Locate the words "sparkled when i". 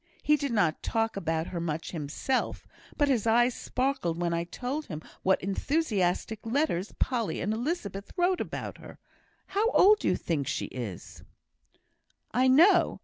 3.53-4.45